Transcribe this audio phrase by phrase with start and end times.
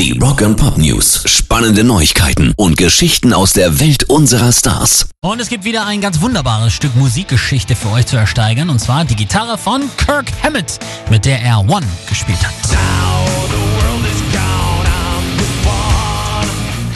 [0.00, 1.24] Die Rock and Pop News.
[1.26, 5.10] Spannende Neuigkeiten und Geschichten aus der Welt unserer Stars.
[5.20, 8.70] Und es gibt wieder ein ganz wunderbares Stück Musikgeschichte für euch zu ersteigern.
[8.70, 10.78] Und zwar die Gitarre von Kirk Hammett,
[11.10, 13.29] mit der er One gespielt hat.